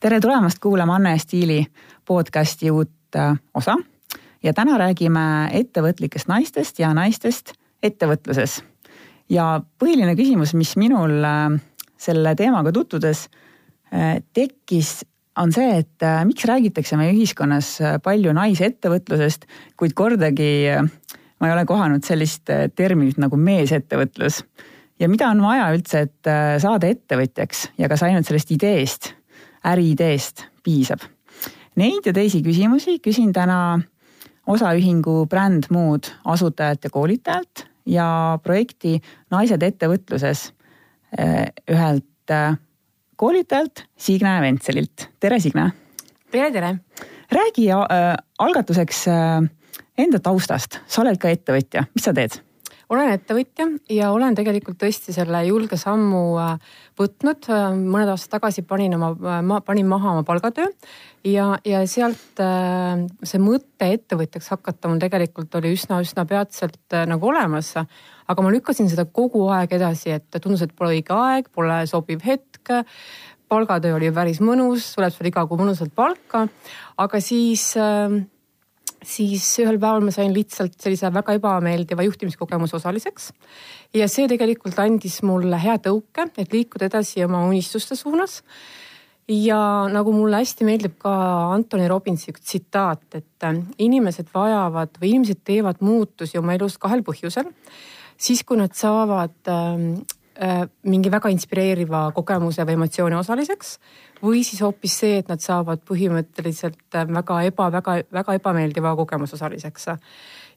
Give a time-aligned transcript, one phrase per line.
[0.00, 1.66] tere tulemast kuulama Anne Stiili
[2.08, 3.76] podcasti uut äh, osa
[4.42, 7.52] ja täna räägime ettevõtlikest naistest ja naistest
[7.82, 8.62] ettevõtluses.
[9.28, 11.60] ja põhiline küsimus, mis minul äh,
[12.00, 13.26] selle teemaga tutvudes
[13.92, 15.04] äh, tekkis,
[15.36, 22.04] on see, et miks räägitakse meie ühiskonnas palju naisettevõtlusest, kuid kordagi ma ei ole kohanud
[22.04, 24.42] sellist terminit nagu meesettevõtlus.
[24.98, 29.14] ja mida on vaja üldse, et saada ettevõtjaks ja kas ainult sellest ideest
[29.66, 31.04] äriideest piisab?
[31.76, 33.80] Neid ja teisi küsimusi küsin täna
[34.50, 38.98] osaühingu Brand Mood asutajalt ja koolitajalt ja projekti
[39.30, 40.50] Naised ettevõtluses
[41.18, 42.58] eh, ühelt eh,
[43.16, 45.08] koolitajalt Signe Ventselilt.
[45.20, 45.70] tere, Signe.
[46.30, 46.74] tere, tere.
[47.30, 49.06] räägi äh, algatuseks
[49.98, 52.40] enda taustast, sa oled ka ettevõtja, mis sa teed?
[52.90, 57.46] Olen ettevõtja ja olen tegelikult tõesti selle julge sammu äh, võtnud.
[57.52, 60.66] Äh, mõned aastad tagasi panin oma, äh, ma panin maha oma palgatöö
[61.26, 62.40] ja, ja sealt
[63.22, 67.74] see mõte ettevõtjaks hakata mul tegelikult oli üsna-üsna peatselt nagu olemas.
[68.30, 72.22] aga ma lükkasin seda kogu aeg edasi, et tundus, et pole õige aeg, pole sobiv
[72.24, 72.72] hetk
[73.50, 76.46] palgatöö oli päris mõnus, tuleb sulle iga kuu mõnusalt palka,
[77.00, 78.20] aga siis äh,
[79.06, 83.32] siis ühel päeval ma sain lihtsalt sellise väga ebameeldiva juhtimiskogemuse osaliseks.
[83.94, 88.42] ja see tegelikult andis mulle hea tõuke, et liikuda edasi oma unistuste suunas.
[89.28, 91.12] ja nagu mulle hästi meeldib ka
[91.54, 97.02] Anthony Robbinsi üks tsitaat, et äh, inimesed vajavad või inimesed teevad muutusi oma elus kahel
[97.02, 97.52] põhjusel.
[98.16, 100.18] siis, kui nad saavad äh,
[100.88, 103.74] mingi väga inspireeriva kogemuse või emotsiooni osaliseks
[104.22, 109.36] või siis hoopis see, et nad saavad põhimõtteliselt äh, väga eba, väga, väga ebameeldiva kogemuse
[109.36, 109.86] osaliseks.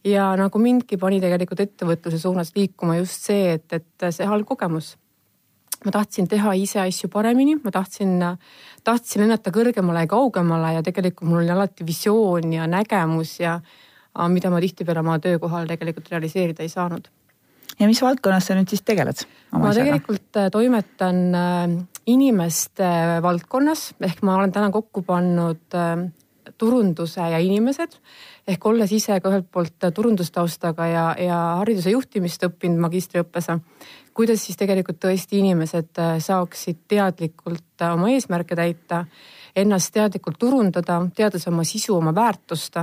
[0.03, 4.97] ja nagu mindki pani tegelikult ettevõtluse suunas liikuma just see, et, et see halb kogemus.
[5.85, 8.19] ma tahtsin teha ise asju paremini, ma tahtsin,
[8.83, 13.59] tahtsin lennata kõrgemale ja kaugemale ja tegelikult mul oli alati visioon ja nägemus ja
[14.29, 17.09] mida ma tihtipeale oma töökohal tegelikult realiseerida ei saanud
[17.79, 19.25] ja mis valdkonnas sa nüüd siis tegeled?
[19.51, 19.79] ma isaga?
[19.79, 21.77] tegelikult äh, toimetan äh,
[22.09, 22.89] inimeste
[23.23, 26.05] valdkonnas ehk ma olen täna kokku pannud äh,
[26.59, 27.97] turunduse ja inimesed
[28.47, 33.47] ehk olles ise ka ühelt poolt turundustaustaga ja, ja hariduse juhtimist õppinud magistriõppes.
[34.13, 39.05] kuidas siis tegelikult tõesti inimesed saaksid teadlikult oma eesmärke täita,
[39.55, 42.77] ennast teadlikult turundada, teades oma sisu, oma väärtust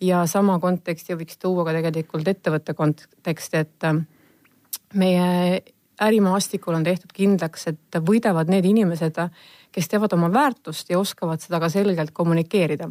[0.00, 3.90] ja sama konteksti võiks tuua ka tegelikult ettevõtte konteksti, et
[4.94, 5.62] meie
[6.02, 9.18] ärimaastikul on tehtud kindlaks, et võidavad need inimesed,
[9.72, 12.90] kes teavad oma väärtust ja oskavad seda ka selgelt kommunikeerida.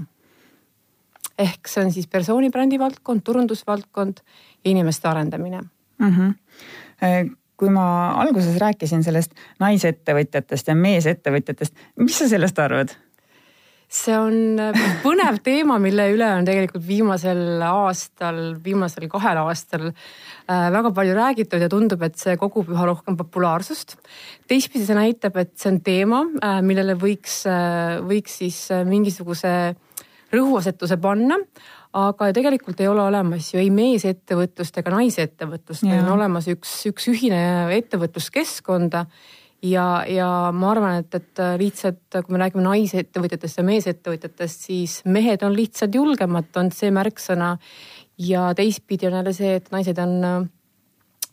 [1.38, 4.18] ehk see on siis persoonibrändi valdkond, turundusvaldkond
[4.64, 5.62] ja inimeste arendamine
[5.98, 6.10] mm.
[6.10, 7.36] -hmm.
[7.58, 12.96] kui ma alguses rääkisin sellest naisettevõtjatest ja meesettevõtjatest, mis sa sellest arvad?
[13.92, 14.60] See on
[15.04, 19.90] põnev teema, mille üle on tegelikult viimasel aastal, viimasel kahel aastal
[20.52, 23.96] Äh, väga palju räägitud ja tundub, et see kogub üha rohkem populaarsust.
[24.50, 29.76] teistpidi see näitab, et see on teema, äh, millele võiks, äh, võiks siis mingisuguse
[30.34, 31.38] rõhuasetuse panna
[31.94, 37.10] aga tegelikult ei ole olemas ju ei meesettevõtlust ega naisettevõtlust, meil on olemas üks, üks
[37.12, 38.96] ühine ettevõtluskeskkond
[39.62, 45.44] ja, ja ma arvan, et, et lihtsalt kui me räägime naisettevõtjatest ja meesettevõtjatest, siis mehed
[45.46, 47.56] on lihtsalt julgemad, on see märksõna
[48.22, 50.38] ja teistpidi on jälle see, et naised on äh,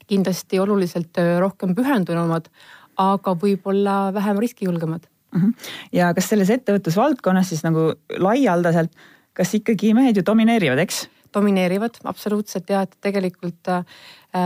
[0.08, 2.48] kindlasti oluliselt äh, rohkem pühendunumad,
[2.98, 5.40] aga võib-olla vähem riskijulgemad mm.
[5.40, 5.70] -hmm.
[5.92, 8.92] ja kas selles ettevõtlusvaldkonnas siis nagu laialdaselt,
[9.32, 11.06] kas ikkagi mehed ju domineerivad, eks?
[11.34, 13.84] Domineerivad absoluutselt ja et tegelikult äh,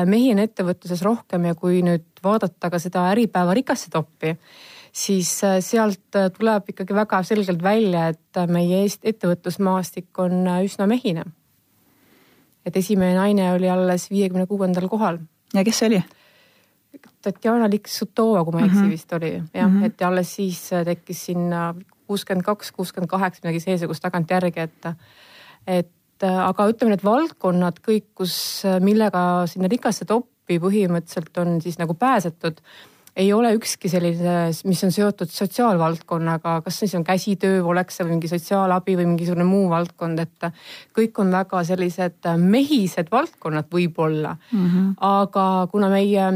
[0.07, 4.37] mehi on ettevõtluses rohkem ja kui nüüd vaadata ka seda Äripäeva rikasse toppi,
[4.93, 11.25] siis sealt tuleb ikkagi väga selgelt välja, et meie ettevõtlusmaastik on üsna mehine
[12.67, 15.19] et esimene naine oli alles viiekümne kuuendal kohal.
[15.55, 16.03] ja kes see oli?
[17.23, 18.91] Tatjana Liksutova, kui ma ei eksi mm -hmm.
[18.91, 19.85] vist oli jah mm, -hmm.
[19.87, 21.75] et alles siis äh, tekkis sinna
[22.07, 24.87] kuuskümmend kaks, kuuskümmend kaheksa, midagi seesugust tagantjärgi, et,
[25.67, 25.91] et
[26.27, 28.35] äh, aga ütleme, need valdkonnad kõik, kus,
[28.69, 32.61] äh, millega sinna rikasse toppi põhimõtteliselt on siis nagu pääsetud
[33.17, 38.31] ei ole ükski selline, mis on seotud sotsiaalvaldkonnaga, kas siis on käsitöö, oleks see mingi
[38.31, 40.49] sotsiaalabi või mingisugune muu valdkond, et
[40.97, 44.65] kõik on väga sellised mehised valdkonnad võib-olla mm.
[44.65, 44.89] -hmm.
[45.09, 46.31] aga kuna meie,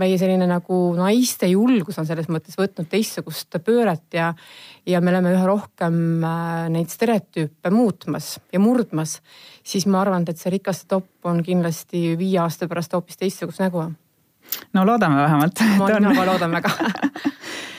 [0.00, 4.32] meie selline nagu naiste julgus on selles mõttes võtnud teistsugust pööret ja,
[4.86, 9.20] ja me oleme üha rohkem äh, neid stereotüüpe muutmas ja murdmas,
[9.62, 13.86] siis ma arvan, et see rikaste topp on kindlasti viie aasta pärast hoopis teistsugust nägu
[14.74, 15.64] no loodame vähemalt.
[15.78, 16.74] ma, mina ka loodan väga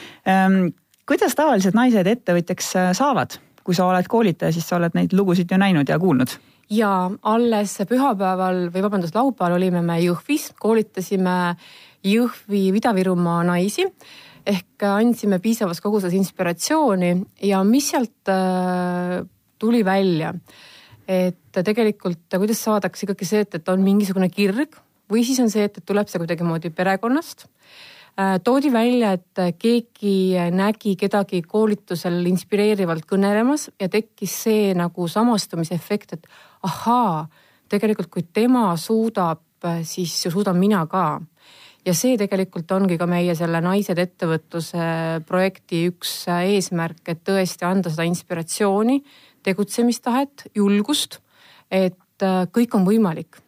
[1.10, 3.40] kuidas tavaliselt naised ettevõtjaks saavad?
[3.66, 6.36] kui sa oled koolitaja, siis sa oled neid lugusid ju näinud ja kuulnud
[6.72, 6.92] ja
[7.22, 11.56] alles pühapäeval või vabandust, laupäeval olime me Jõhvis, koolitasime
[12.06, 13.86] Jõhvi Ida-Virumaa naisi.
[14.46, 17.12] Ehk andsime piisavas koguses inspiratsiooni.
[17.48, 19.24] Ja mis sealt äh,
[19.58, 20.32] tuli välja,
[21.08, 24.78] et tegelikult kuidas saadakse ikkagi see, et, et on mingisugune kirg
[25.10, 27.46] või siis on see, et, et tuleb see kuidagimoodi perekonnast
[28.16, 36.26] toodi välja, et keegi nägi kedagi koolitusel inspireerivalt kõnelemas ja tekkis see nagu samastumisefekt, et
[36.64, 37.26] ahaa,
[37.68, 39.44] tegelikult kui tema suudab,
[39.84, 41.18] siis ju suudan mina ka
[41.86, 44.86] ja see tegelikult ongi ka meie selle Naised ettevõtluse
[45.28, 49.00] projekti üks eesmärk, et tõesti anda seda inspiratsiooni,
[49.46, 51.20] tegutsemistahet, julgust,
[51.70, 53.38] et äh, kõik on võimalik.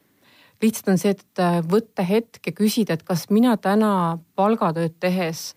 [0.62, 5.52] Lihtsalt on see, et äh, võtta hetk ja küsida, et kas mina täna palgatööd tehes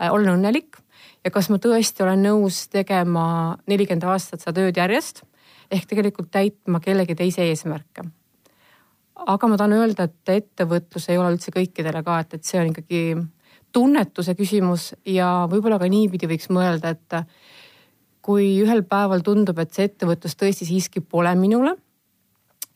[0.00, 0.80] äh, olen õnnelik
[1.24, 5.22] ja kas ma tõesti olen nõus tegema nelikümmend aastat seda tööd järjest
[5.72, 8.04] ehk tegelikult täitma kellegi teise eesmärke.
[9.22, 12.72] Aga ma tahan öelda, et ettevõtlus ei ole üldse kõikidele ka, et, et see on
[12.72, 13.02] ikkagi
[13.72, 17.16] tunnetuse küsimus ja võib-olla ka niipidi võiks mõelda, et
[18.22, 21.76] kui ühel päeval tundub, et see ettevõtlus tõesti siiski pole minule,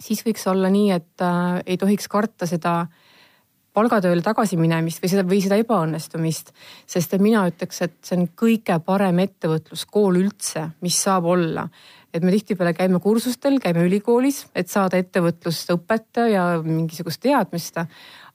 [0.00, 2.86] siis võiks olla nii, et äh, ei tohiks karta seda
[3.76, 6.52] palgatööle tagasi minemist või seda või seda ebaõnnestumist.
[6.88, 11.68] sest et mina ütleks, et see on kõige parem ettevõtluskool üldse, mis saab olla
[12.16, 17.82] et me tihtipeale käime kursustel, käime ülikoolis, et saada ettevõtlust õpet ja mingisugust teadmist.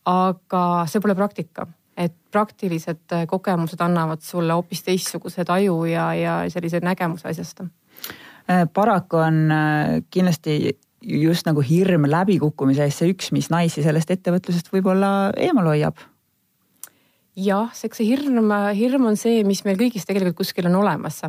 [0.06, 1.68] aga see pole praktika,
[1.98, 7.62] et praktilised kogemused annavad sulle hoopis teistsuguse taju ja, ja sellise nägemuse asjast.
[7.62, 14.12] Äh, paraku on äh, kindlasti just nagu hirm läbikukkumise ees see üks, mis naisi sellest
[14.14, 16.02] ettevõtlusest võib-olla eemal hoiab
[17.38, 21.22] jah, eks see hirm, hirm on see, mis meil kõigis tegelikult kuskil on olemas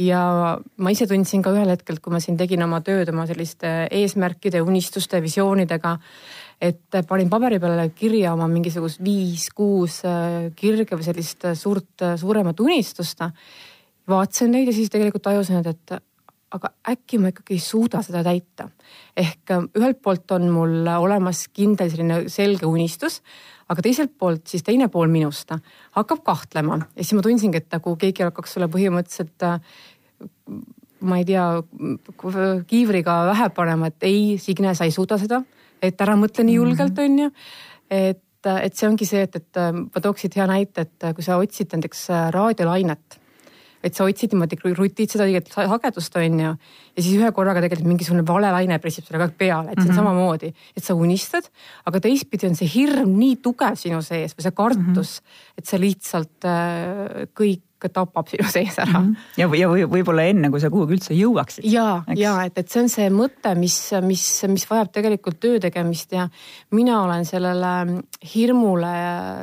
[0.00, 0.20] ja
[0.58, 4.62] ma ise tundsin ka ühel hetkel, kui ma siin tegin oma tööd oma selliste eesmärkide,
[4.64, 5.96] unistuste, visioonidega,
[6.62, 13.22] et panin paberi peale kirja oma mingisugust viis-kuus äh, kirge või sellist suurt, suuremat unistust.
[14.08, 16.02] vaatasin neid ja siis tegelikult tajusin, et, et
[16.54, 18.68] aga äkki ma ikkagi ei suuda seda täita.
[19.16, 23.20] ehk äh, ühelt poolt on mul olemas kindel selline selge unistus,
[23.68, 25.52] aga teiselt poolt siis teine pool minust
[25.96, 29.48] hakkab kahtlema ja siis ma tundsingi, et nagu keegi hakkaks sulle põhimõtteliselt
[31.04, 31.44] ma ei tea,
[32.68, 35.42] kiivriga pähe panema, et ei, Signe, sa ei suuda seda,
[35.84, 37.04] et ära mõtle nii julgelt, mhm.
[37.04, 37.34] on ju.
[37.92, 41.76] et, et see ongi see, et, et ma tooksin hea näite, et kui sa otsid
[41.76, 43.20] näiteks raadiolainet
[43.84, 46.54] et sa otsid niimoodi, rutid seda õiget sagedust, on ju.
[46.94, 49.90] ja siis ühe korraga tegelikult mingisugune vale laine pressib sulle ka peale, et see on
[49.90, 50.00] mm -hmm.
[50.00, 51.50] samamoodi, et sa unistad,
[51.84, 55.58] aga teistpidi on see hirm nii tugev sinu sees või see kartus mm, -hmm.
[55.58, 59.06] et sa lihtsalt äh, kõik tapab sinu sees ära mm.
[59.06, 59.16] -hmm.
[59.36, 61.64] ja, ja või, võib-olla enne, kui sa kuhugi üldse jõuaksid.
[61.68, 66.12] ja, ja et, et see on see mõte, mis, mis, mis vajab tegelikult töö tegemist
[66.12, 66.28] ja
[66.70, 68.02] mina olen sellele
[68.34, 68.94] hirmule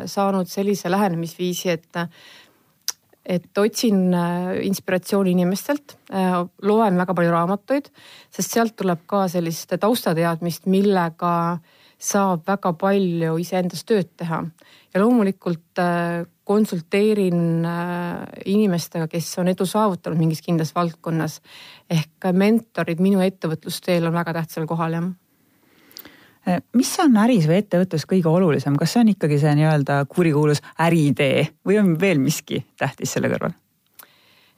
[0.05, 2.07] saanud sellise lähenemisviisi, et
[3.25, 7.91] et otsin äh, inspiratsiooni inimestelt, äh, loen väga palju raamatuid,
[8.33, 11.33] sest sealt tuleb ka sellist taustateadmist, millega
[12.01, 14.43] saab väga palju iseendas tööd teha.
[14.93, 17.63] ja loomulikult äh, konsulteerin
[18.45, 21.39] inimestega, kes on edu saavutanud mingis kindlas valdkonnas.
[21.89, 25.11] ehk mentorid minu ettevõtlusteel on väga tähtsal kohal, jah
[26.73, 31.47] mis on äris või ettevõttes kõige olulisem, kas see on ikkagi see nii-öelda kurikuulus äriidee
[31.67, 33.53] või on veel miski tähtis selle kõrval?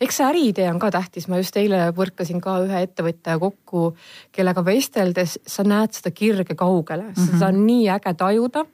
[0.04, 3.86] Eks see äriidee on ka tähtis, ma just eile põrkasin ka ühe ettevõtjaga kokku,
[4.36, 7.32] kellega vesteldes sa näed seda kirge kaugele mm, -hmm.
[7.38, 8.66] seda on nii äge tajuda.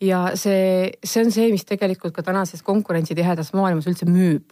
[0.00, 4.42] ja see, see on see, mis tegelikult ka tänases konkurentsitihedas maailmas üldse müüb.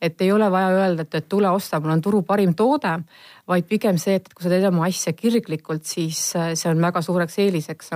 [0.00, 3.02] et ei ole vaja öelda, et, et tule osta, mul on turu parim toode,
[3.48, 7.02] vaid pigem see, et kui sa teed oma asja kirglikult, siis äh, see on väga
[7.02, 7.90] suureks eeliseks.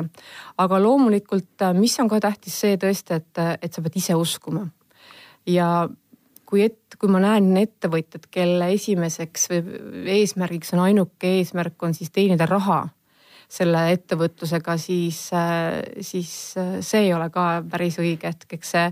[0.59, 4.66] aga loomulikult, äh, mis on ka tähtis, see tõesti, et, et sa pead ise uskuma
[5.47, 5.88] ja
[6.47, 9.49] kui et, kui ma näen ettevõtjat, kelle esimeseks
[10.17, 12.85] eesmärgiks on ainuke eesmärk on siis teenida raha
[13.50, 15.21] selle ettevõtlusega, siis,
[16.03, 18.87] siis see ei ole ka päris õige, et eks see,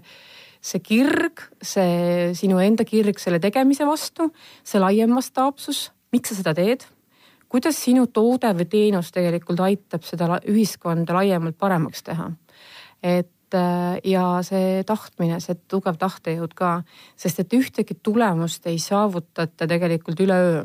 [0.63, 4.31] see kirg, see sinu enda kirg selle tegemise vastu,
[4.63, 6.87] see laiem mastaapsus, miks sa seda teed?
[7.55, 12.33] kuidas sinu toode või teenus tegelikult aitab seda ühiskonda laiemalt paremaks teha?
[13.05, 16.79] et Äh, ja see tahtmine, see tugev tahtejõud ka,
[17.17, 20.65] sest et ühtegi tulemust ei saavutata tegelikult üleöö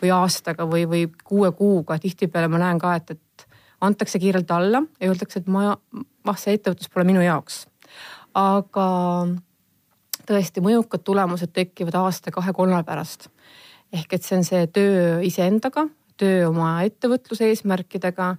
[0.00, 1.98] või aastaga või, või kuue kuuga.
[1.98, 3.46] tihtipeale ma näen ka, et, et
[3.84, 5.76] antakse kiirelt alla ja öeldakse, et ma,
[6.26, 7.66] ah see ettevõtlus pole minu jaoks.
[8.34, 8.88] aga
[10.26, 13.28] tõesti mõjukad tulemused tekivad aasta-kahe-kolme pärast.
[13.92, 15.86] ehk et see on see töö iseendaga,
[16.16, 18.36] töö oma ettevõtluse eesmärkidega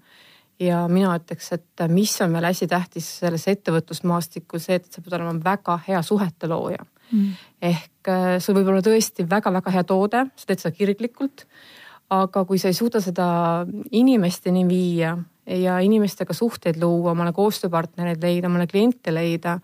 [0.59, 5.17] ja mina ütleks, et mis on veel hästi tähtis selles ettevõtlusmaastikul, see, et sa pead
[5.17, 6.85] olema väga hea suhete looja.
[7.05, 7.35] Mm..
[7.61, 11.45] ehk äh, sul võib olla tõesti väga-väga hea toode, sa teed seda kirglikult.
[12.09, 13.27] aga kui sa ei suuda seda
[13.91, 19.59] inimesteni viia ja inimestega suhteid luua, omale koostööpartnereid leida, omale kliente leida,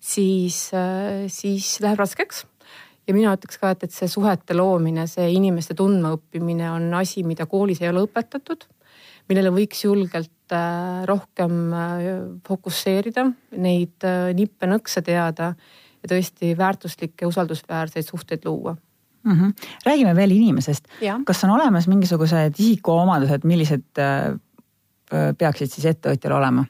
[0.00, 2.44] siis, äh, siis läheb raskeks.
[3.04, 7.44] Ja mina ütleks ka, et, et see suhete loomine, see inimeste tundmaõppimine on asi, mida
[7.48, 8.64] koolis ei ole õpetatud,
[9.30, 12.06] millele võiks julgelt äh, rohkem äh,
[12.46, 13.26] fokusseerida,
[13.56, 19.32] neid nippe-nõkse teada ja tõesti väärtuslikke, usaldusväärseid suhteid luua mm.
[19.32, 19.68] -hmm.
[19.86, 20.88] räägime veel inimesest.
[21.24, 24.02] kas on olemas mingisugused isikuomadused, millised
[25.38, 26.64] peaksid siis ettevõtjal olema?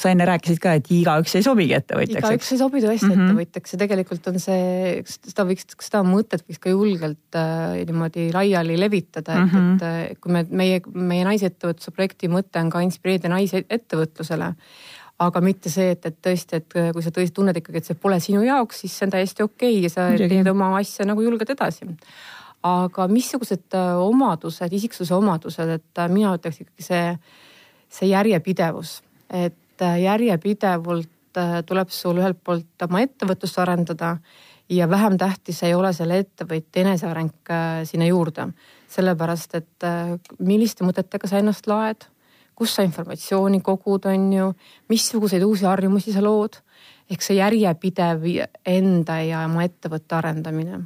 [0.00, 2.24] Sa enne rääkisid ka, et igaüks ei sobigi ettevõtjaks.
[2.24, 3.26] igaüks ei sobi tõesti mm -hmm.
[3.30, 8.78] ettevõtjaks ja tegelikult on see, seda võiks, seda mõtet võiks ka julgelt äh, niimoodi laiali
[8.80, 9.74] levitada, et mm, -hmm.
[9.76, 14.54] et äh, kui me, meie, meie naisettevõtluse projekti mõte on ka inspireerida naisi ettevõtlusele
[15.20, 18.16] aga mitte see, et, et tõesti, et kui sa tõesti tunned ikkagi, et see pole
[18.20, 20.28] sinu jaoks, siis see on täiesti okei okay ja sa Midagi.
[20.28, 21.84] teed oma asja nagu julged edasi
[22.66, 27.04] aga missugused äh, omadused, isiksuse omadused, et äh, mina ütleks ikkagi see,
[27.88, 28.98] see järjepidevus,
[29.32, 31.08] et äh, järjepidevult
[31.66, 34.16] tuleb sul ühelt poolt oma ettevõtlust arendada
[34.66, 37.52] ja vähem tähtis ei ole selle ettevõtja eneseareng
[37.86, 38.48] sinna juurde.
[38.90, 39.86] sellepärast, et
[40.42, 42.02] milliste mõtetega sa ennast laed,
[42.58, 44.52] kus sa informatsiooni kogud, on ju,
[44.88, 46.58] missuguseid uusi harjumusi sa lood.
[47.10, 48.26] ehk see järjepidev
[48.66, 50.80] enda ja oma ettevõtte arendamine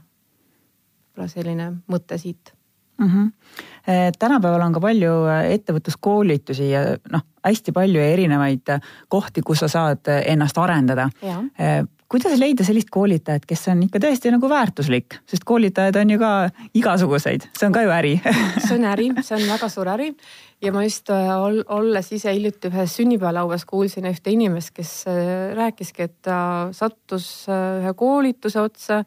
[1.14, 2.53] võib-olla selline mõte siit
[2.98, 3.08] mm.
[3.08, 4.12] -hmm.
[4.18, 9.68] tänapäeval on ka palju äh, ettevõtluskoolitusi ja noh, hästi palju erinevaid äh, kohti, kus sa
[9.68, 11.08] saad ennast arendada.
[12.08, 16.32] kuidas leida sellist koolitajat, kes on ikka tõesti nagu väärtuslik, sest koolitajaid on ju ka
[16.74, 18.20] igasuguseid, see on ka ju äri
[18.66, 20.14] see on äri, see on väga suur äri
[20.62, 21.10] ja ma just
[21.66, 25.04] olles ise hiljuti ühes sünnipäevalauas kuulsin ühte inimest, kes
[25.56, 29.04] rääkiski, et ta sattus ühe koolituse otsa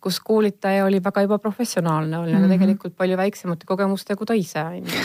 [0.00, 2.44] kus koolitaja oli väga ebaprofessionaalne olnud mm, -hmm.
[2.44, 5.04] aga tegelikult palju väiksemate kogemustega kui ta ise on ju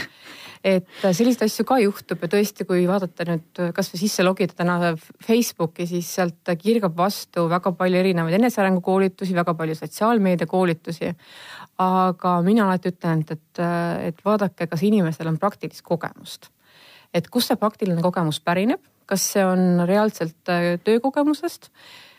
[0.63, 4.93] et selliseid asju ka juhtub ja tõesti, kui vaadata nüüd kasvõi sisse logida täna
[5.25, 11.11] Facebooki, siis sealt kirgab vastu väga palju erinevaid enesearengu koolitusi, väga palju sotsiaalmeedia koolitusi.
[11.83, 13.61] aga mina alati ütlen, et, et,
[14.07, 16.49] et vaadake, kas inimesel on praktilist kogemust.
[17.13, 22.12] et kust see praktiline kogemus pärineb, kas see on reaalselt töökogemusest Äh,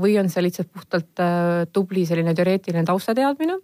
[0.00, 3.58] või on see lihtsalt puhtalt äh, tubli selline teoreetiline taustateadmine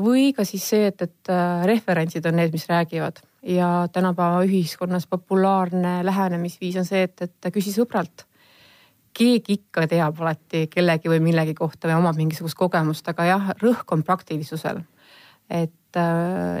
[0.00, 5.06] või ka siis see, et, et äh, referentsid on need, mis räägivad ja tänapäeva ühiskonnas
[5.10, 8.26] populaarne lähenemisviis on see, et, et küsi sõbralt.
[9.12, 13.92] keegi ikka teab alati kellegi või millegi kohta või omab mingisugust kogemust, aga jah, rõhk
[13.92, 14.80] on praktilisusel.
[15.50, 15.96] et,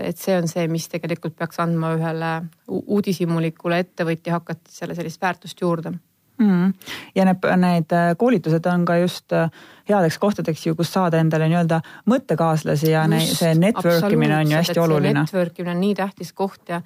[0.02, 2.32] et see on see, mis tegelikult peaks andma ühele
[2.68, 5.94] uudishimulikule ettevõtja hakatisele sellist väärtust juurde
[6.38, 6.72] mm..
[7.14, 9.50] ja need, need äh, koolitused on ka just äh,
[9.88, 14.58] headeks kohtadeks ju, kus saada endale nii-öelda mõttekaaslasi ja just, see network imine on ju
[14.60, 15.24] hästi oluline.
[15.24, 16.82] Network imine on nii tähtis koht ja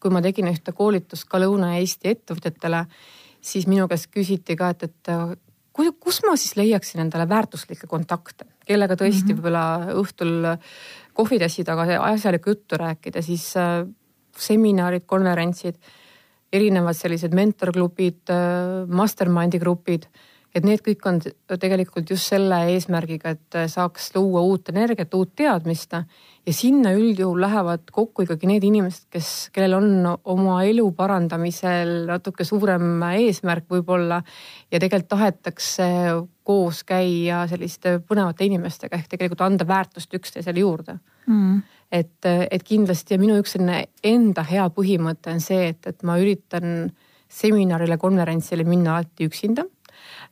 [0.00, 2.84] kui ma tegin ühte koolitust ka Lõuna-Eesti ettevõtjatele,
[3.40, 5.36] siis minu käest küsiti ka, et, et äh,
[6.00, 9.38] kus ma siis leiaksin endale väärtuslikke kontakte, kellega tõesti mm -hmm.
[9.38, 10.34] võib-olla õhtul
[11.18, 13.54] kohvitassi taga asjalikku juttu rääkida, siis
[14.38, 15.78] seminarid, konverentsid
[16.52, 20.08] erinevad sellised mentorklubid, äh, mastermind'i grupid.
[20.56, 21.18] et need kõik on
[21.60, 25.92] tegelikult just selle eesmärgiga, et saaks luua uut energiat, uut teadmist.
[25.92, 32.48] Ja sinna üldjuhul lähevad kokku ikkagi need inimesed, kes, kellel on oma elu parandamisel natuke
[32.48, 34.22] suurem eesmärk võib-olla.
[34.72, 35.88] Ja tegelikult tahetakse
[36.42, 40.96] koos käia selliste põnevate inimestega ehk tegelikult anda väärtust üksteisele juurde.
[41.28, 41.60] Mm
[41.92, 46.18] et, et kindlasti ja minu üks selline enda hea põhimõte on see, et, et ma
[46.20, 46.90] üritan
[47.28, 49.64] seminarile, konverentsile minna alati üksinda.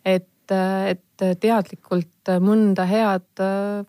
[0.05, 3.43] et, et teadlikult mõnda head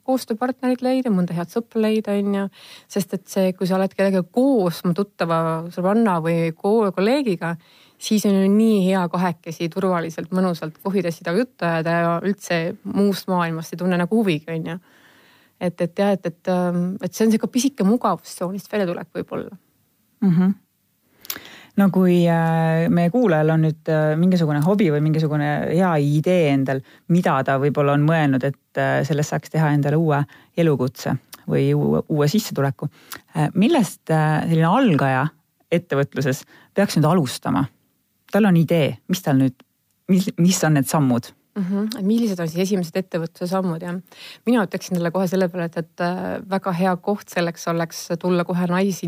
[0.07, 2.45] koostööpartnerit leida, mõnda head sõpra leida, on ju.
[2.87, 5.39] sest et see, kui sa oled kellegagi koos oma tuttava
[5.73, 7.55] sõbranna või kolleegiga,
[7.99, 13.27] siis on ju nii hea kahekesi turvaliselt, mõnusalt kohvitassi taga juttu ajada ja üldse muust
[13.31, 14.79] maailmast ei tunne nagu huvigi, on ju
[15.59, 19.53] et, et jah, et, et, ähm, et see on sihuke pisike mugavustsoonist väljatulek võib-olla
[20.21, 20.31] mm.
[20.31, 20.55] -hmm
[21.77, 26.81] no kui äh, meie kuulajal on nüüd äh, mingisugune hobi või mingisugune hea idee endal,
[27.13, 30.23] mida ta võib-olla on mõelnud, et äh, sellest saaks teha endale uue
[30.57, 31.15] elukutse
[31.47, 32.89] või uue, uue sissetuleku.
[33.53, 35.27] millest selline algaja
[35.71, 36.43] ettevõtluses
[36.75, 37.67] peaks nüüd alustama?
[38.31, 39.55] tal on idee, mis tal nüüd,
[40.11, 41.65] mis, mis on need sammud mm.
[41.65, 42.03] -hmm.
[42.05, 43.93] millised on siis esimesed ettevõtluse sammud ja
[44.45, 48.45] mina ütleksin talle kohe selle peale, et, et äh, väga hea koht selleks oleks tulla
[48.47, 49.01] kohe nais,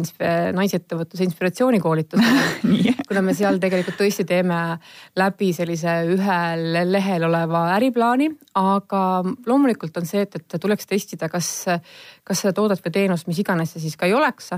[0.53, 4.57] naisettevõtluse inspiratsioonikoolitusele kuna me seal tegelikult tõesti teeme
[5.17, 8.29] läbi sellise ühel lehel oleva äriplaani,
[8.59, 9.01] aga
[9.49, 11.49] loomulikult on see, et, et tuleks testida, kas,
[12.27, 14.53] kas seda toodet või teenust, mis iganes see siis ka ei oleks,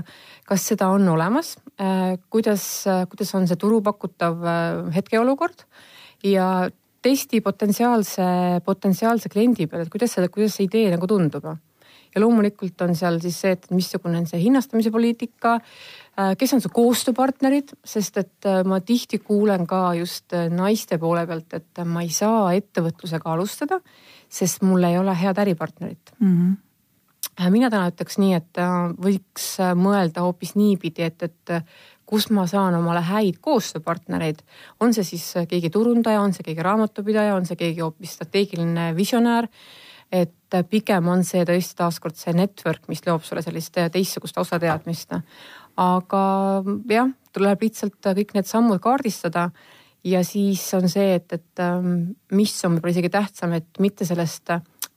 [0.48, 2.66] kas seda on olemas, äh, kuidas,
[3.08, 5.64] kuidas on see turupakutav äh, hetkeolukord
[6.28, 6.68] ja
[7.02, 8.24] testi potentsiaalse,
[8.64, 11.52] potentsiaalse kliendi peal, et kuidas see, kuidas see idee nagu tundub.
[12.12, 16.60] ja loomulikult on seal siis see, et missugune on see hinnastamise poliitika, äh, kes on
[16.60, 21.84] su koostööpartnerid, sest et äh, ma tihti kuulen ka just äh, naiste poole pealt, et
[21.88, 23.80] ma ei saa ettevõtlusega alustada,
[24.28, 26.36] sest mul ei ole head äripartnerit mm.
[26.36, 26.60] -hmm
[27.50, 28.60] mina täna ütleks nii, et
[29.00, 31.54] võiks mõelda hoopis niipidi, et, et
[32.12, 34.42] kus ma saan omale häid koostööpartnereid.
[34.80, 39.48] on see siis keegi turundaja, on see keegi raamatupidaja, on see keegi hoopis strateegiline visionäär.
[40.12, 45.16] et pigem on see tõesti taaskord see network, mis loob sulle sellist teistsugust osateadmist.
[45.76, 46.24] aga
[46.90, 49.50] jah, tuleb lihtsalt kõik need sammud kaardistada
[50.04, 51.64] ja siis on see, et, et
[52.32, 54.52] mis on võib-olla isegi tähtsam, et mitte sellest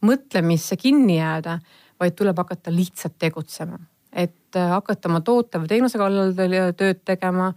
[0.05, 1.59] mõtlemisse kinni jääda,
[1.99, 3.79] vaid tuleb hakata lihtsalt tegutsema
[4.15, 6.31] et äh, hakata oma toote või teenuse kallal
[6.77, 7.51] tööd tegema.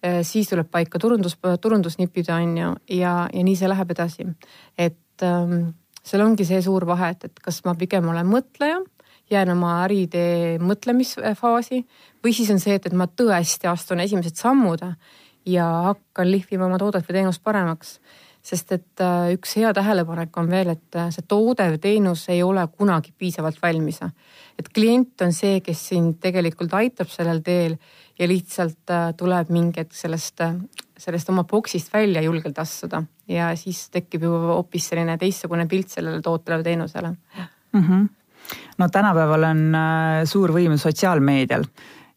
[0.00, 4.26] Äh, siis tuleb paika turundus, turundusnipid on ju ja, ja nii see läheb edasi.
[4.78, 8.80] et ähm, seal ongi see suur vahe, et, et kas ma pigem olen mõtleja
[9.30, 11.84] jään oma äriidee mõtlemisfaasi
[12.24, 14.80] või siis on see, et, et ma tõesti astun esimesed sammud
[15.46, 17.98] ja hakkan lihvima oma toodet või teenust paremaks
[18.42, 22.42] sest et äh, üks hea tähelepanek on veel, et äh, see toode või teenus ei
[22.42, 24.00] ole kunagi piisavalt valmis.
[24.58, 27.76] et klient on see, kes sind tegelikult aitab sellel teel
[28.18, 30.40] ja lihtsalt äh, tuleb mingi hetk sellest,
[30.96, 36.22] sellest oma boksist välja julgelt astuda ja siis tekib ju hoopis selline teistsugune pilt sellele
[36.24, 37.80] tootele või teenusele mm.
[37.84, 38.08] -hmm.
[38.78, 39.64] no tänapäeval on
[40.24, 41.64] suur võim sotsiaalmeedial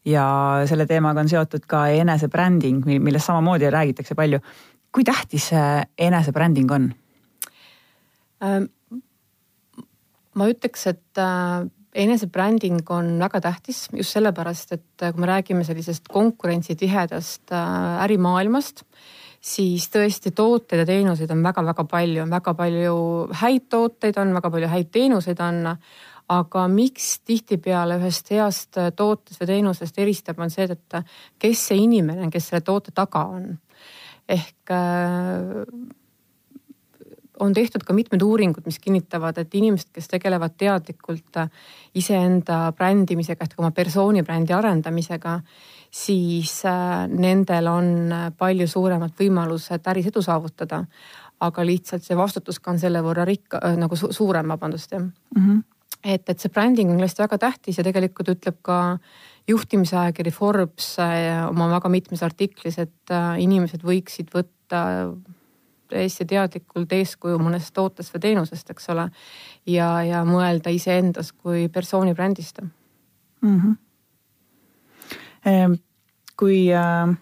[0.04, 0.26] ja
[0.68, 4.40] selle teemaga on seotud ka enesebränding, millest samamoodi räägitakse palju
[4.94, 5.70] kui tähtis see
[6.06, 6.92] enesebränding on?
[8.44, 8.68] Ähm,
[10.38, 11.66] ma ütleks, et äh,
[12.04, 18.84] enesebränding on väga tähtis just sellepärast, et äh, kui me räägime sellisest konkurentsitihedast äh, ärimaailmast,
[19.44, 22.96] siis tõesti tooteid ja teenuseid on väga-väga palju, on väga palju
[23.42, 25.76] häid tooteid, on väga palju häid teenuseid on.
[26.24, 30.94] aga miks tihtipeale ühest heast tootest või teenusest eristab, on see, et
[31.38, 33.50] kes see inimene on, kes selle toote taga on
[34.28, 35.64] ehk äh,
[37.40, 41.50] on tehtud ka mitmed uuringud, mis kinnitavad, et inimesed, kes tegelevad teadlikult äh,
[41.98, 45.38] iseenda brändimisega ehk oma persooni brändi arendamisega,
[45.90, 47.90] siis äh, nendel on
[48.38, 50.84] palju suuremad võimalused äris edu saavutada.
[51.44, 55.10] aga lihtsalt see vastutus ka on selle võrra rikka nagu su suurem, vabandust jah mm.
[55.36, 55.62] -hmm.
[56.04, 58.98] et, et see bränding on kindlasti väga tähtis ja tegelikult ütleb ka äh,
[59.48, 65.12] juhtimisajakiri Forbes äh, oma väga mitmes artiklis, et äh, inimesed võiksid võtta
[65.92, 69.08] täiesti teadlikult eeskuju mõnest tootest või teenusest, eks ole.
[69.68, 72.60] ja, ja mõelda iseendas kui persooni brändist
[73.42, 73.60] mm.
[73.60, 73.76] -hmm.
[76.36, 77.16] kui, äh,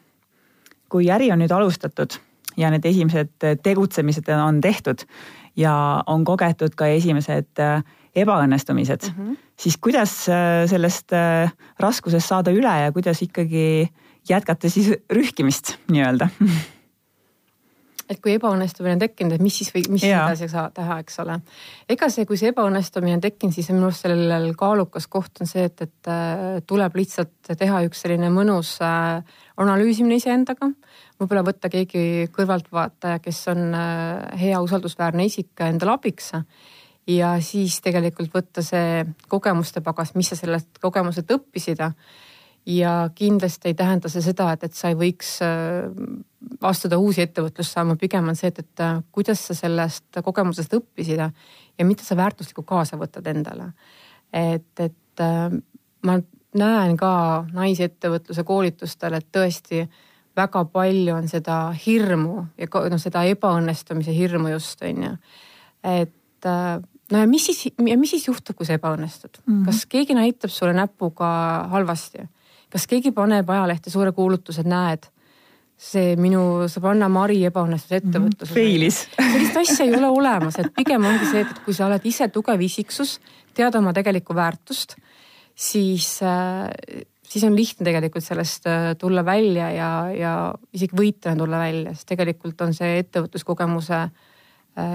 [0.89, 2.11] kui äri on nüüd alustatud
[2.57, 3.31] ja need esimesed
[3.63, 5.03] tegutsemised on tehtud
[5.57, 7.47] ja on kogetud ka esimesed
[8.15, 9.37] ebaõnnestumised mm, -hmm.
[9.63, 13.89] Siis kuidas äh, sellest äh, raskusest saada üle ja kuidas ikkagi
[14.29, 16.31] jätkata siis rühkimist nii-öelda?
[18.13, 20.27] et kui ebaõnnestumine on tekkinud, et mis siis või mis ja.
[20.27, 21.39] edasi teha, eks ole.
[21.89, 25.65] ega see, kui see ebaõnnestumine on tekkinud, siis minu arust sellel kaalukas koht on see,
[25.71, 30.69] et, et äh, tuleb lihtsalt teha üks selline mõnus analüüsimine iseendaga.
[31.23, 33.65] võib-olla võtta keegi kõrvaltvaataja, kes on
[34.43, 36.35] hea usaldusväärne isik endale abiks
[37.07, 41.83] ja siis tegelikult võtta see kogemuste pagas, mis sa sellest kogemuselt õppisid.
[42.67, 45.91] ja kindlasti ei tähenda see seda, et, et sa ei võiks äh,
[46.61, 51.85] astuda uusi ettevõtlussammu, pigem on see, et, et äh, kuidas sa sellest kogemusest õppisid ja
[51.85, 53.73] mida sa väärtuslikku kaasa võtad endale.
[54.33, 55.51] et, et äh,
[56.07, 56.21] ma
[56.55, 59.87] näen ka naisettevõtluse koolitustel, et tõesti
[60.37, 65.15] väga palju on seda hirmu ja noh, seda ebaõnnestumise hirmu just on ju.
[65.83, 66.19] et
[67.13, 69.53] no ja mis siis, ja mis siis juhtub, kui sa ebaõnnestud mm?
[69.53, 69.65] -hmm.
[69.69, 71.33] kas keegi näitab sulle näpuga
[71.73, 72.29] halvasti?
[72.73, 75.05] kas keegi paneb ajalehte suure kuulutuse, näed,
[75.77, 78.57] see minu sõbranna Mari ebaõnnestus ettevõtluses mm.
[78.57, 78.71] -hmm.
[78.71, 82.29] Failis sellist asja ei ole olemas, et pigem ongi see, et kui sa oled ise
[82.29, 83.19] tugev isiksus,
[83.55, 84.97] tead oma tegelikku väärtust,
[85.55, 86.71] siis äh,
[87.33, 90.33] siis on lihtne tegelikult sellest äh, tulla välja ja, ja
[90.73, 94.03] isegi võitjana tulla välja, sest tegelikult on see ettevõtluskogemuse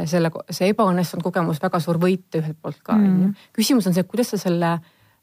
[0.09, 3.23] selle, see ebaõnnestunud kogemus väga suur võit ühelt poolt ka on mm.
[3.23, 3.49] ju.
[3.59, 4.77] küsimus on see, kuidas sa selle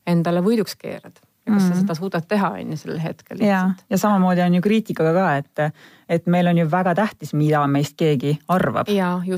[0.07, 1.73] endale võiduks keerad ja kas mm.
[1.73, 3.40] sa seda suudad teha, on ju sellel hetkel.
[3.45, 5.81] ja, ja samamoodi on ju kriitikaga ka, et,
[6.17, 8.88] et meil on ju väga tähtis, mida meist keegi arvab.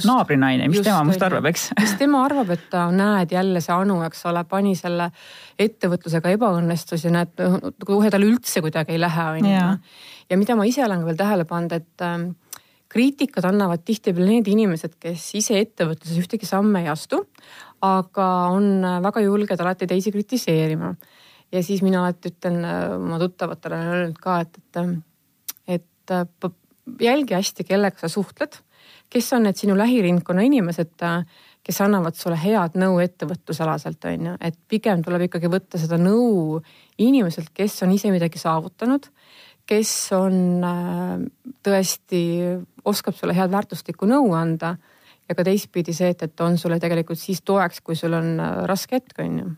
[0.06, 1.68] naabrinaine, mis just, tema must arvab, eks.
[1.80, 5.10] mis tema arvab, et ta näed jälle see Anu, eks ole, pani selle
[5.58, 7.34] ettevõtlusega ebaõnnestus ja näed,
[7.84, 9.68] kohe tal üldse kuidagi ei lähe, on ju.
[10.30, 12.30] ja mida ma ise olen ka veel tähele pannud, et ähm,
[12.92, 17.22] kriitikat annavad tihtipeale need inimesed, kes ise ettevõtluses ühtegi samme ei astu,
[17.84, 20.94] aga on väga julged alati teisi kritiseerima.
[21.54, 24.86] Ja siis mina alati ütlen äh, oma tuttavatele olen öelnud ka, et, et,
[25.78, 26.54] et äh,
[27.00, 28.58] jälgi hästi, kellega sa suhtled,
[29.10, 31.22] kes on need sinu lähiringkonna inimesed, äh,
[31.66, 36.60] kes annavad sulle head nõu ettevõtlusalaselt, on ju, et pigem tuleb ikkagi võtta seda nõu
[37.02, 39.08] inimeselt, kes on ise midagi saavutanud,
[39.66, 40.62] kes on
[41.66, 42.22] tõesti,
[42.86, 44.76] oskab sulle head väärtuslikku nõu anda
[45.28, 48.36] ja ka teistpidi see, et, et on sulle tegelikult siis toeks, kui sul on
[48.68, 49.54] raske hetk, on ju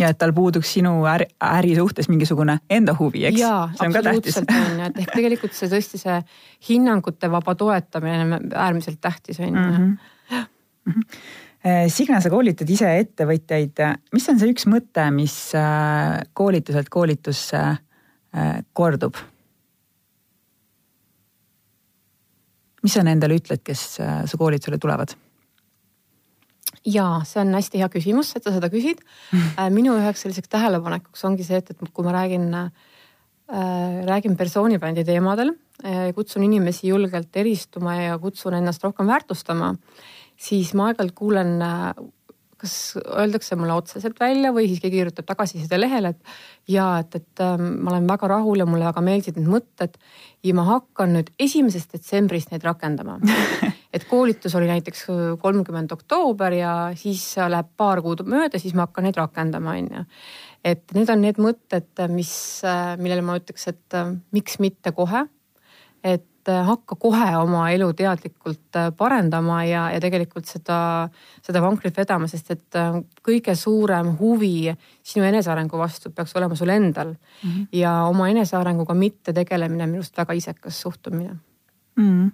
[0.00, 3.40] ja et tal puuduks sinu äri, äri suhtes mingisugune enda huvi, eks?
[3.40, 4.38] see on ka tähtis.
[4.42, 6.18] on ju, et ehk tegelikult see tõesti see
[6.68, 9.96] hinnangute vaba toetamine on äärmiselt tähtis on ju mm
[10.86, 11.02] -hmm..
[11.90, 13.80] Signe, sa koolitad ise ettevõtjaid,
[14.14, 19.16] mis on see üks mõte, mis äh, koolituselt koolitusse äh, kordub?
[22.86, 23.86] Mis sa nendele ütled, kes
[24.30, 25.16] su koolitusele tulevad?
[26.86, 29.02] ja see on hästi hea küsimus, et sa seda küsid.
[29.56, 32.68] Äh, minu üheks selliseks tähelepanekuks ongi see, et, et kui ma räägin äh,,
[34.06, 39.72] räägin persoonibrändi teemadel äh,, kutsun inimesi julgelt eristuma ja kutsun ennast rohkem väärtustama,
[40.36, 41.88] siis ma aeg-ajalt kuulen äh,
[42.60, 47.44] kas öeldakse mulle otseselt välja või siis keegi kirjutab tagasiside lehele, et ja et, et
[47.44, 49.98] äh, ma olen väga rahul ja mulle väga meeldisid need mõtted
[50.46, 53.18] ja ma hakkan nüüd esimesest detsembrist neid rakendama
[53.96, 55.06] et koolitus oli näiteks
[55.40, 60.04] kolmkümmend oktoober ja siis läheb paar kuud mööda, siis ma hakkan neid rakendama, on ju.
[60.72, 62.32] et need on need mõtted, mis,
[62.66, 65.26] äh, millele ma ütleks, et äh, miks mitte kohe.
[66.04, 71.08] et et äh, hakka kohe oma elu teadlikult äh, parendama ja, ja tegelikult seda,
[71.42, 74.70] seda vankrit vedama, sest et äh, kõige suurem huvi
[75.02, 77.50] sinu enesearengu vastu peaks olema sul endal mm.
[77.50, 77.66] -hmm.
[77.72, 81.36] ja oma enesearenguga mitte tegelemine on minu arust väga isekas suhtumine
[81.96, 82.08] mm.
[82.08, 82.30] -hmm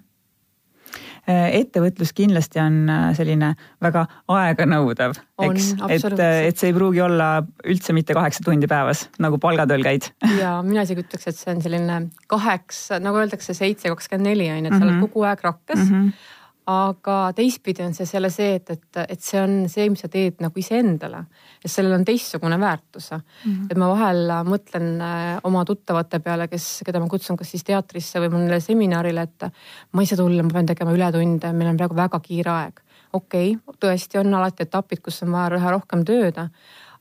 [1.31, 7.29] ettevõtlus kindlasti on äh, selline väga aeganõudev, eks, et, äh, et see ei pruugi olla
[7.63, 10.09] üldse mitte kaheksa tundi päevas, nagu palgatööl käid.
[10.41, 11.99] ja mina isegi ütleks, et see on selline
[12.31, 15.03] kaheksa, nagu öeldakse, seitse kakskümmend neli on ju, et sa oled mhm.
[15.07, 15.91] kogu aeg rakkes mm.
[15.91, 16.31] -hmm
[16.69, 20.39] aga teistpidi on see selle see, et, et, et see on see, mis sa teed
[20.43, 21.25] nagu iseendale.
[21.63, 23.21] et sellel on teistsugune väärtus mm.
[23.45, 23.67] -hmm.
[23.71, 28.19] et ma vahel mõtlen äh, oma tuttavate peale, kes, keda ma kutsun kas siis teatrisse
[28.19, 29.49] või mõnele seminarile, et
[29.91, 32.79] ma ei saa tulla, ma pean tegema ületunde, meil on praegu väga kiire aeg.
[33.13, 36.39] okei okay,, tõesti on alati etapid, kus on vaja teha rohkem tööd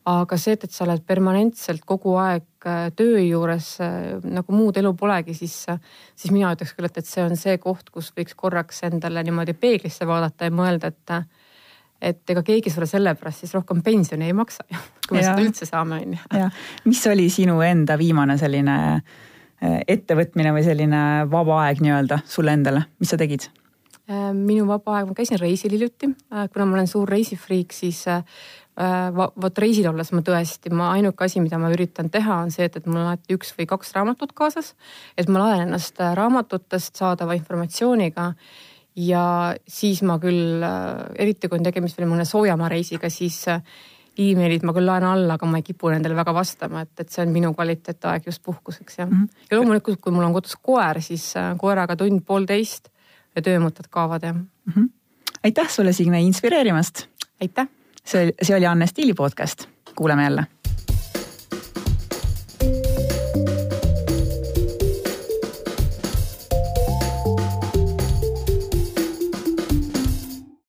[0.08, 4.90] aga see, et, sa oled permanentselt kogu aeg äh, töö juures äh, nagu muud elu
[4.98, 5.54] polegi, siis,
[6.18, 9.54] siis mina ütleks küll, et, et see on see koht, kus võiks korraks endale niimoodi
[9.54, 11.16] peeglisse vaadata ja mõelda, et
[12.02, 15.28] et ega keegi sulle sellepärast siis rohkem pensioni ei maksa ju, kui me ja.
[15.30, 16.48] seda üldse saame, on ju.
[16.90, 22.88] mis oli sinu enda viimane selline äh, ettevõtmine või selline vaba aeg nii-öelda sulle endale,
[22.98, 23.52] mis sa tegid?
[24.12, 28.24] minu vaba aeg, ma käisin reisil hiljuti, kuna ma olen suur reisifriik, siis Äh,
[28.72, 32.76] vot reisil olles ma tõesti, ma ainuke asi, mida ma üritan teha, on see, et,
[32.76, 34.74] et mul on alati üks või kaks raamatut kaasas.
[35.16, 38.32] et ma laen ennast äh, raamatutest saadava informatsiooniga
[38.96, 39.24] ja
[39.68, 43.44] siis ma küll, äh, eriti kui on tegemist veel mõne soojamaa reisiga, siis
[44.16, 47.26] emailid ma küll laen alla, aga ma ei kipu nendele väga vastama, et, et see
[47.26, 49.20] on minu kvaliteetaeg just puhkuseks jah mm.
[49.20, 49.44] -hmm.
[49.50, 52.88] ja loomulikult, kui mul on kodus koer, siis koeraga tund-poolteist
[53.36, 54.48] ja töömõtted kaovad jah mm.
[54.72, 54.90] -hmm.
[55.44, 57.06] aitäh sulle, Signe, inspireerimast.
[57.40, 57.68] aitäh
[58.06, 60.46] see, see oli Anne Stiili podcast, kuuleme jälle